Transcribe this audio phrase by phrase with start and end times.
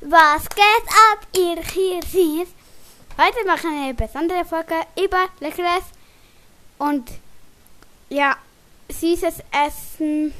[0.00, 2.48] Was geht ab, ihr Hirsis?
[3.16, 5.84] Heute machen wir eine besondere Folge über leckeres
[6.76, 7.10] und
[8.10, 8.36] ja,
[8.90, 10.34] süßes Essen.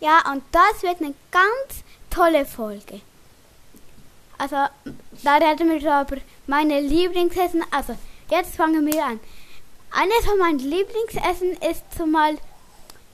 [0.00, 3.00] Ja, und das wird eine ganz tolle Folge.
[4.36, 4.56] Also,
[5.22, 7.62] da reden wir über meine Lieblingsessen.
[7.70, 7.96] Also,
[8.30, 9.20] jetzt fangen wir an.
[9.92, 12.36] Eines von meinen Lieblingsessen ist zumal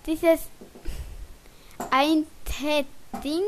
[0.06, 0.40] dieses
[1.90, 2.26] ein
[3.22, 3.42] Ding,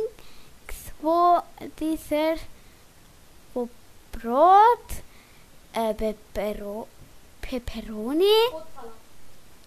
[1.03, 1.41] wo
[1.79, 2.35] dieser
[3.55, 3.69] wo
[4.13, 4.87] Brot,
[5.73, 6.89] äh, Pepero,
[7.41, 8.25] Pepperoni,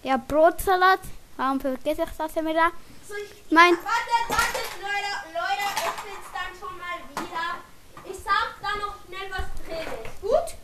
[0.03, 0.99] ja Brotsalat,
[1.37, 2.69] warum vergesse ich das immer da?
[3.07, 8.11] So, ich, Mein- Wartet, wartet, Leute, Leute, ich bin's dann schon mal wieder.
[8.11, 10.21] Ich sag da noch schnell, was drin ist.
[10.21, 10.57] Gut?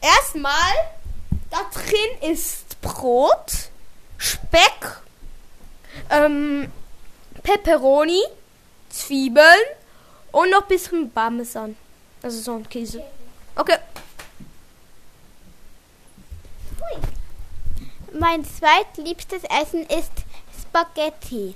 [0.00, 0.74] Erstmal,
[1.50, 3.70] da drin ist Brot,
[4.18, 5.02] Speck,
[6.10, 6.70] ähm,
[7.42, 8.22] Pepperoni,
[8.96, 9.62] Zwiebeln
[10.32, 11.76] und noch ein bisschen Parmesan.
[12.22, 13.02] Also so ein Käse.
[13.54, 13.76] Okay.
[18.18, 20.10] Mein zweitliebstes Essen ist
[20.62, 21.54] Spaghetti.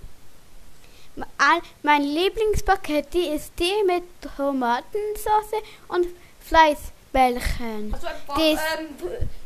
[1.83, 4.05] Mein- Lieblingsspaghetti ist die mit
[4.37, 6.07] Tomatensauce und
[6.47, 7.93] Fleischbällchen.
[7.95, 8.07] Also,
[8.53, 8.89] ist- ähm,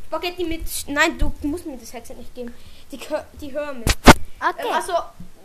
[0.06, 0.62] Spaghetti mit.
[0.88, 2.54] Nein, du musst mir das Headset nicht geben.
[2.92, 3.00] Die,
[3.40, 3.88] die hören mit.
[4.40, 4.66] Okay.
[4.68, 4.92] Ähm, also,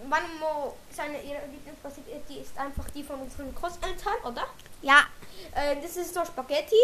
[0.08, 4.46] Manmo, seine ihre Lieblingsspaghetti ist einfach die von unseren Großeltern, oder?
[4.82, 5.00] ja,
[5.56, 6.76] Äh, das ist so Spaghetti.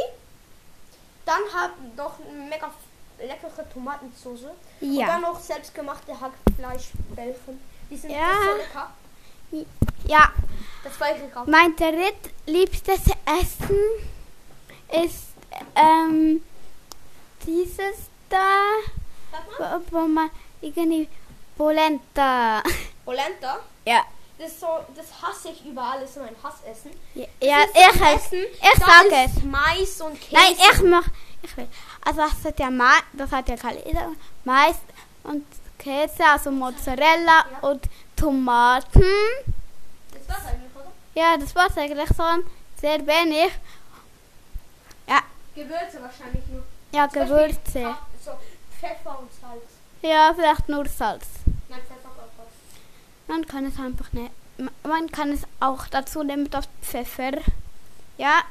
[1.25, 2.71] Dann haben noch eine mega
[3.19, 4.45] leckere Tomatensauce.
[4.79, 5.07] Und ja.
[5.07, 7.59] dann noch selbstgemachte Hackfleischbällchen.
[7.89, 8.31] Die sind Ja.
[8.41, 8.93] so lecker.
[10.05, 10.31] Ja,
[10.83, 11.43] Das war ich lecker.
[11.47, 13.79] mein drittliebstes Essen
[15.03, 15.25] ist
[15.75, 16.41] ähm,
[17.45, 18.59] dieses da,
[19.57, 20.29] wo, wo man
[20.61, 21.09] irgendwie
[21.57, 22.63] Polenta.
[23.05, 23.59] Polenta.
[23.85, 24.03] Ja.
[24.37, 26.91] Das, so, das hasse ich über alles, so ein Hassessen.
[27.13, 29.43] Ja, Das ja ich, Essen, ich sag es.
[29.43, 30.33] Mais und Käse.
[30.35, 31.05] Nein, ich mach.
[31.41, 31.67] Ich will.
[32.03, 33.55] Also das hat ja Ma das hat ja
[34.43, 34.75] Mais
[35.23, 35.45] und
[35.77, 37.69] Käse, also Mozzarella Ja.
[37.69, 37.83] und
[38.15, 39.03] Tomaten.
[40.11, 40.91] Das war's eigentlich, oder?
[41.13, 42.43] Ja, das war's eigentlich schon.
[42.81, 43.51] Sehr wenig.
[45.07, 45.19] Ja,
[45.55, 46.63] Gewürze wahrscheinlich nur.
[46.91, 47.79] ja, Zum Beispiel Gewürze.
[47.79, 48.31] Pf- So
[48.79, 49.63] Pfeffer und Salz.
[50.01, 51.25] Ja, vielleicht nur Salz.
[51.69, 52.04] Nein, Pfeffer.
[53.27, 54.31] Man kann es einfach nicht.
[54.83, 57.33] Man kann es auch dazu nehmen mit auf Pfeffer.
[58.17, 58.43] Ja.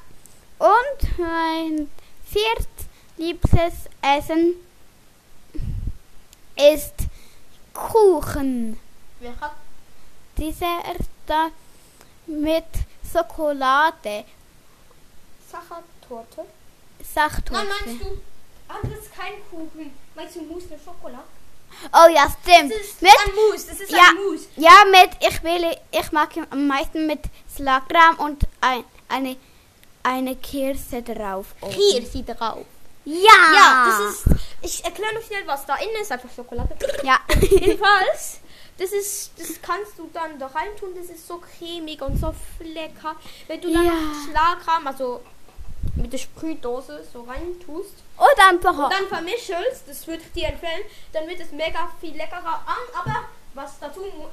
[0.59, 1.91] Und mein
[2.27, 4.55] viertliebstes Essen
[6.57, 6.95] ist
[7.73, 8.79] Kuchen.
[9.21, 9.55] Welcher?
[10.37, 10.83] Dieser
[11.27, 11.51] da
[12.27, 12.65] mit
[13.11, 14.25] Schokolade,
[15.51, 16.45] Sachertorte.
[17.03, 17.67] Sachttorte.
[17.67, 18.21] Nein, meinst du?
[18.69, 19.93] Ah, das ist kein Kuchen.
[20.15, 21.25] Meinst du Mousse de Schokolade?
[21.93, 22.73] Oh ja, stimmt.
[22.73, 23.67] Das ist mit, ein Mousse.
[23.69, 23.99] Das ist Ja.
[24.11, 24.47] ein Mousse.
[24.57, 27.21] ja, mit, ich will, ich mag am meisten mit
[27.55, 29.37] Slagram und ein, eine,
[30.03, 31.47] eine Kirse drauf.
[31.71, 32.65] sie drauf.
[33.05, 33.15] Ja.
[33.55, 34.25] Ja, das ist.
[34.63, 36.11] Ich erkläre noch schnell, was da innen ist.
[36.11, 36.75] Einfach Schokolade.
[37.03, 37.19] Ja.
[37.41, 38.41] Jedenfalls,
[38.79, 40.95] das ist, das kannst du dann da reintun.
[40.97, 43.15] Das ist so cremig und so lecker.
[43.47, 43.93] Wenn du dann Ja.
[44.27, 45.21] Schlagrahm, also
[45.97, 48.77] mit der Sprühdose so reintust Und einfach.
[48.77, 50.83] und dann vermischelst, das würde ich dir empfehlen,
[51.13, 53.01] dann wird es mega viel leckerer an.
[53.01, 53.25] Aber
[53.55, 54.27] was dazu mu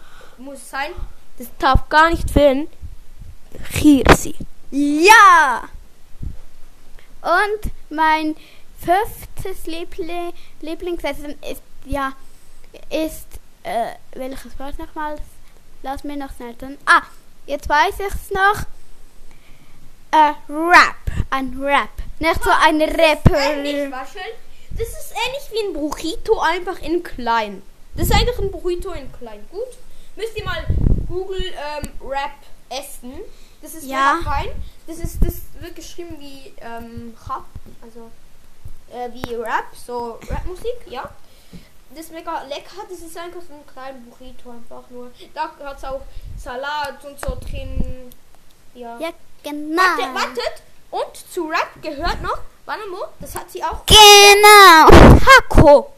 [0.44, 0.92] muss sein,
[1.38, 2.68] das darf gar nicht fehlen.
[3.72, 4.36] Hirsi.
[4.72, 5.64] Ja.
[7.22, 8.36] Und mein
[8.80, 12.14] fünftes Liebli Lieblingsessen ist ja
[12.90, 13.28] ist
[13.64, 15.18] äh, welches es nochmal?
[15.84, 16.78] Lass mir noch schnell tun.
[16.86, 17.04] Ah,
[17.46, 18.66] jetzt weiß ich es noch.
[20.12, 20.96] Äh, Rap,
[21.32, 23.32] ein Rap, nicht so ein Rapper.
[23.92, 24.22] Waschel.
[24.72, 27.62] Das ist ähnlich wie ein Burrito, einfach in klein.
[27.96, 29.46] Das ist eigentlich ein Burrito in klein.
[29.52, 29.68] Gut.
[30.16, 30.66] Müsst ihr mal
[31.08, 32.32] Google ähm, Rap
[32.70, 33.14] essen.
[33.62, 34.20] Das ist Ja.
[34.24, 34.50] fein.
[34.88, 37.44] Das ist das wird geschrieben wie ähm, Rap,
[37.82, 38.10] also
[38.92, 41.10] äh, wie Rap, so Rapmusik, ja.
[41.94, 42.84] Das ist mega lecker.
[42.90, 45.12] Das ist einfach so ein kleiner Burrito einfach nur.
[45.34, 46.02] Da hat es auch
[46.38, 48.10] Salat und so drin.
[48.74, 48.98] Ja.
[49.00, 49.10] Ja,
[49.44, 49.82] genau.
[49.82, 50.64] Warte, wartet.
[50.92, 52.78] Und zu Rap gehört noch, mal,
[53.20, 53.86] das hat sie auch.
[53.86, 55.20] Genau.
[55.20, 55.94] Taco.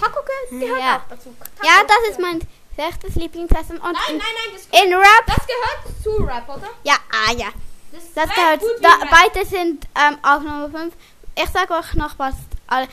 [0.00, 0.20] Taco
[0.50, 0.96] ge gehört Ja.
[0.96, 1.34] auch dazu.
[1.56, 2.20] Taco Ja, das ist gehört.
[2.20, 3.78] mein sechstes Lieblingsessen.
[3.78, 6.68] Und Nein, nein, in, nein, das, in Rap, das gehört zu Rap, oder?
[6.84, 7.48] ja, ah ja.
[7.92, 10.94] Das, Das gehört, da, beide sind ähm, auf Nummer 5.
[11.34, 12.34] Ich sage euch noch, was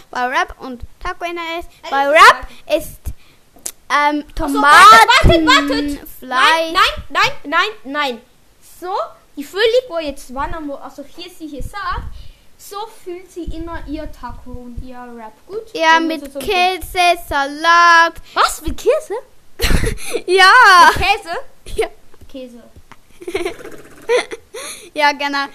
[0.09, 1.69] bei Rap und Taco innen ist.
[1.89, 3.00] Bei ich Rap ist
[3.89, 6.09] ähm, Tomaten, wartet, wartet, wartet.
[6.19, 6.71] Fleisch.
[6.74, 8.21] Nein, nein, nein, nein, nein.
[8.80, 8.94] So,
[9.36, 12.04] die Füllung, wo jetzt Wanamo, also hier sie hier sagt,
[12.58, 15.34] so fühlt sie immer ihr Taco und ihr Rap.
[15.48, 15.74] Gut?
[15.74, 18.14] Ja, Und mit so- Käse, Salat.
[18.34, 18.62] Was?
[18.62, 19.14] Mit Käse?
[20.28, 20.52] Ja.
[20.94, 21.80] Käse?
[21.80, 21.88] ja.
[22.32, 22.64] Käse.
[24.94, 25.46] ja, genau.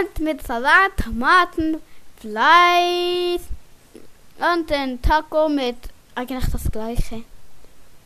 [0.00, 1.80] Und mit Salat, Tomaten,
[2.20, 3.42] Fleisch
[4.38, 5.76] und den Taco mit
[6.14, 7.22] eigentlich das gleiche.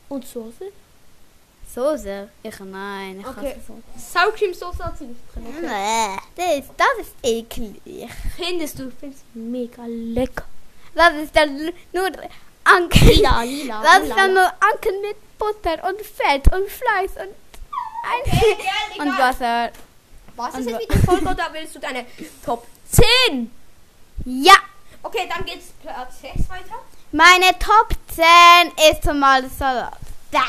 [0.09, 0.73] Und Soße?
[1.77, 2.29] Soße?
[2.43, 3.55] Ich nein, ich Okay.
[3.99, 5.47] Sour Cream Soße hat sie nicht drin.
[5.47, 5.67] Okay.
[5.67, 8.09] Nee, das ist, das ist eklig.
[8.37, 8.91] Findest du?
[8.99, 10.45] Findest du mega lecker.
[10.95, 11.55] Das ist dann
[11.93, 12.07] nur
[12.65, 13.07] Anken.
[13.09, 13.83] Lila, lila.
[13.83, 17.35] Das ist dann nur Anken mit Butter und Fett und Fleisch und,
[18.25, 19.19] Okay, ja, und.
[19.19, 19.71] Wasser.
[20.35, 22.07] Was Und ist wa- jetzt wieder Folge oder willst du deine
[22.45, 23.51] Top 10?
[24.25, 24.55] Ja,
[25.03, 26.77] Okay, dann geht's Platz 6 weiter.
[27.13, 29.99] meine Top 10 ist mal Salat.
[30.33, 30.41] Da.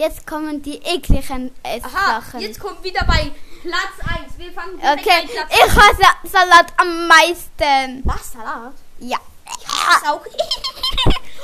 [0.00, 2.40] Jetzt kommen die ekligen Aha, Esssachen.
[2.40, 3.30] jetzt kommt wieder bei
[3.62, 4.38] Platz 1.
[4.38, 8.02] Wir fangen Okay, bei Platz ich hasse Salat am meisten.
[8.04, 8.32] Was?
[8.32, 8.72] Salat?
[9.00, 9.18] Ja.
[9.46, 10.22] Ist auch.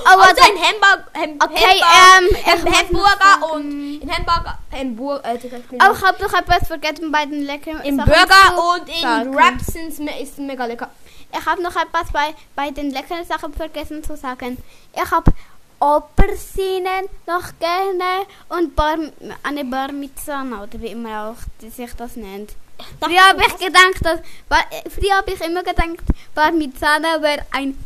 [0.06, 5.37] Aber Aber dann- ein Hamburger, Ham, Okay, ähm, ich Hamburger und in Hamburger, Hamburger, äh,
[5.37, 5.52] ich
[5.82, 9.35] Aber ich habe noch etwas vergessen bei den leckeren Sachen Burger und in.
[9.35, 10.91] Wraps ist mega lecker.
[11.38, 14.56] Ich habe noch etwas bei, bei den leckeren Sachen vergessen zu sagen.
[14.94, 15.32] Ich habe
[15.78, 18.96] Opersinen noch gerne und Bar,
[19.43, 22.52] eine Barmizana oder wie immer auch die sich das nennt.
[23.00, 25.96] Früher habe ich gedacht, dass, Bar- äh, früher habe ich immer gedacht,
[26.34, 27.76] Barmizana wäre ein,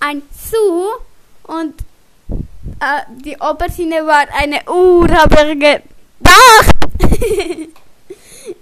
[0.00, 0.88] ein Zu
[1.44, 1.74] und
[2.80, 6.72] äh, die Opersine war eine Uhr, habe ich gedacht.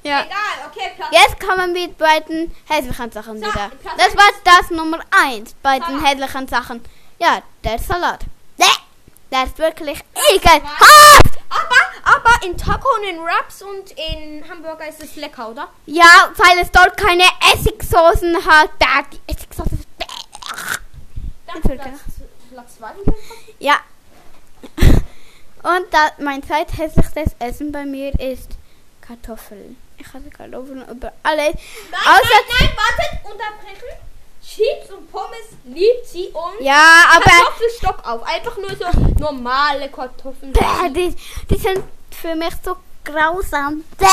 [0.03, 0.21] ja.
[0.23, 1.09] Egal, okay, Platz.
[1.13, 3.71] Jetzt kommen wir bei den hässlichen Sachen So, wieder.
[3.97, 6.83] Das war das Nummer 1 bei den hässlichen Sachen.
[7.19, 8.21] Ja, der Salat.
[9.31, 10.37] Der ist wirklich zwei.
[10.37, 11.39] ekelhaft.
[11.51, 15.69] Aber, aber in Taco und in Wraps und in Hamburger ist es lecker, oder?
[15.87, 18.71] Ja, weil es dort keine Essigsoßen hat.
[18.79, 19.87] Da, die Essigsoße ist.
[21.47, 21.99] Dann Entschuldigung.
[22.53, 22.91] Platz, Platz 2.
[23.59, 23.81] Ja.
[25.63, 28.51] Und da, mein zweithässlichstes Essen bei mir ist
[29.01, 29.77] Kartoffeln.
[29.99, 31.55] Ich hasse Kartoffeln über alles.
[31.91, 34.10] Nein, Außer- nein, nein, wartet, unterbrechen.
[34.51, 38.23] Chips und Pommes liebt sie und Ja, aber Kartoffelstock auf.
[38.25, 38.85] Einfach nur so
[39.21, 40.53] normale Kartoffeln.
[40.53, 41.15] Bäh, die,
[41.49, 43.85] die sind für mich so grausam.
[43.97, 44.07] Bäh.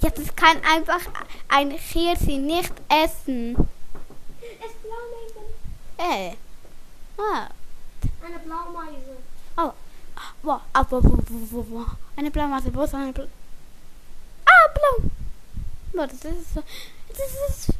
[0.00, 1.00] Ja, das kann einfach
[1.48, 3.56] ein Hirsi nicht essen.
[4.42, 5.46] Es ist Blaumeise.
[5.96, 6.36] Äh.
[7.16, 7.48] Ah.
[8.22, 9.16] Eine Blaumeise.
[9.56, 9.72] Oh.
[10.42, 10.60] Wow.
[10.90, 11.86] Wo, wo, wo, wo, wo.
[12.16, 12.74] Eine Blaumasse.
[12.74, 13.26] Wo ist eine Blau?
[14.44, 15.10] Ah, blau.
[15.94, 16.62] Warte, das ist so.
[17.08, 17.77] Das ist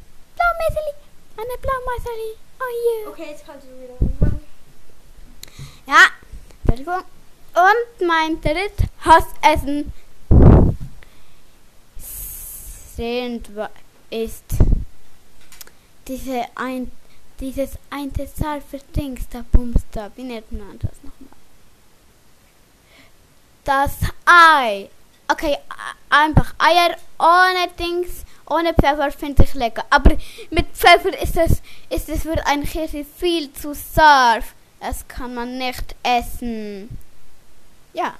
[0.58, 0.94] Blaumeiseli.
[1.36, 2.36] Eine Blaumeiseli.
[2.60, 3.10] Oh yeah.
[3.10, 4.40] Okay, jetzt kannst du wieder machen.
[5.86, 6.06] Ja.
[6.64, 7.04] Entschuldigung.
[7.54, 9.92] Und mein drittes Hassessen
[12.96, 13.48] sind,
[14.10, 14.44] ist
[16.06, 16.90] diese ein,
[17.40, 20.10] dieses eine Zahl für Dings, da Bumster.
[20.16, 21.38] Wie nennt man das nochmal?
[23.64, 23.92] Das
[24.24, 24.90] Ei.
[25.30, 25.58] Okay,
[26.08, 29.84] einfach Eier ohne Dings, ohne Pfeffer finde ich lecker.
[29.90, 30.16] Aber
[30.50, 34.54] mit Pfeffer ist es, ist es für ein Käse viel zu scharf.
[34.80, 36.88] Das kann man nicht essen.
[37.92, 38.14] Ja,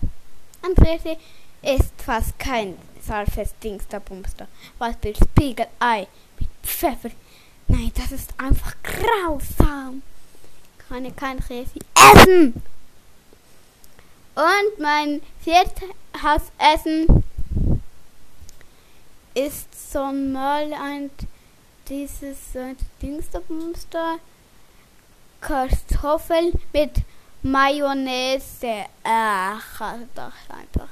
[0.63, 1.17] ein Käse
[1.63, 2.77] ist fast kein
[3.07, 4.49] scharfes Dings da Bumster.
[4.79, 6.09] Was für Spiegelei
[6.39, 7.11] mit Pfeffer.
[7.69, 10.03] Nein, das ist einfach grausam.
[10.89, 12.63] Kann ich kein Käse essen.
[14.35, 15.89] Und mein viertes
[16.23, 17.25] Hassessen
[19.47, 21.11] ist so mal ein
[21.89, 24.19] dieses äh, Dings da Bumster.
[25.41, 26.91] Kartoffel mit
[27.43, 28.87] Mayonnaise.
[29.05, 30.89] Ach, also doch einfach.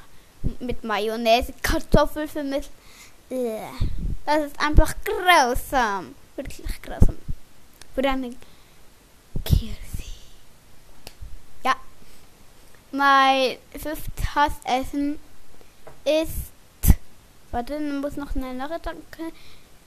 [0.61, 2.71] Mit Mayonnaise Kartoffel für mich.
[3.31, 3.59] Äh,
[4.25, 6.15] Das ist einfach grausam.
[6.37, 7.19] Wirklich grausam.
[7.95, 8.31] Für eine
[9.45, 9.77] Kirsi.
[11.65, 11.75] Ja.
[12.93, 15.19] Mein fünftes Hassessen
[16.05, 16.56] ist.
[17.57, 19.33] Warte, dann muss noch schnell nachdenken.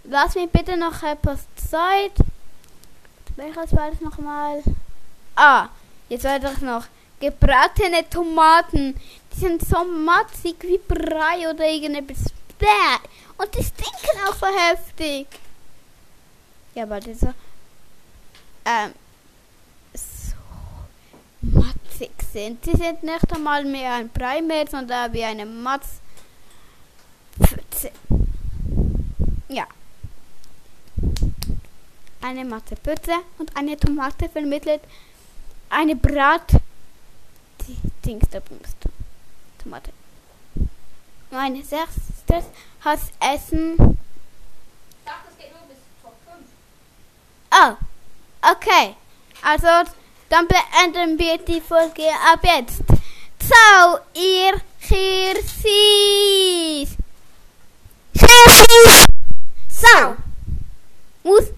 [0.06, 2.14] Lass mir bitte noch etwas Zeit.
[3.36, 4.64] Welches war das nochmal?
[5.36, 5.68] Ah,
[6.08, 6.86] jetzt war das noch.
[7.20, 9.00] Gebratene Tomaten.
[9.32, 12.34] Die sind so matzig wie Brei oder irgendetwas.
[12.58, 12.68] Bäh.
[13.38, 15.28] Und die stinken auch so heftig.
[16.74, 17.32] Ja, warte so.
[18.66, 18.94] Ähm.
[19.94, 20.34] So
[21.42, 22.66] matzig sind.
[22.66, 26.02] Sie sind nicht einmal mehr ein Brei mehr, sondern wie eine Matz.
[29.50, 29.68] Ja.
[32.22, 34.82] Eine matte Pütze und eine Tomate vermittelt
[35.70, 36.52] eine Brat.
[37.68, 38.78] Die Dings Bumst.
[39.62, 39.92] Tomate.
[41.32, 42.46] Mein sechstes
[42.84, 43.74] Hassessen.
[43.74, 46.46] Ich dachte, es geht nur bis Top 5.
[47.52, 47.76] Oh,
[48.52, 48.96] okay.
[49.42, 49.92] Also,
[50.30, 52.84] dann beenden wir die Folge ab jetzt.
[53.40, 55.50] Ciao, ihr Kirsis.
[59.80, 60.16] So.
[61.24, 61.52] Muss